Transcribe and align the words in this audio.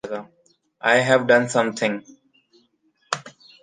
I 0.81 0.95
have 0.95 1.27
done 1.27 1.47
something... 1.47 2.03